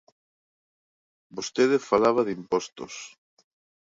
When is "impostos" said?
2.39-2.93